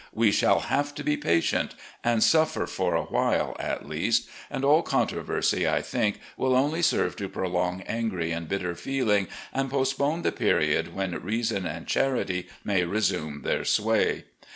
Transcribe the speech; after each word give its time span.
We 0.13 0.31
shall 0.31 0.61
have 0.61 0.95
to 0.95 1.03
be 1.03 1.15
patient 1.15 1.75
and 2.03 2.23
suffer 2.23 2.65
for 2.65 2.95
awhile 2.95 3.55
at 3.59 3.87
least; 3.87 4.27
and 4.49 4.65
all 4.65 4.81
con 4.81 5.07
troversy, 5.07 5.71
I 5.71 5.83
think, 5.83 6.19
will 6.37 6.55
only 6.55 6.81
serve 6.81 7.15
to 7.17 7.29
prolong 7.29 7.81
angry 7.81 8.31
and 8.31 8.49
bitter 8.49 8.73
feeling, 8.73 9.27
and 9.53 9.69
postpone 9.69 10.23
the 10.23 10.31
period 10.31 10.95
when 10.95 11.21
reason 11.21 11.67
and 11.67 11.85
charity 11.85 12.47
may 12.63 12.83
resume 12.83 13.43
their 13.43 13.63
sway. 13.63 14.23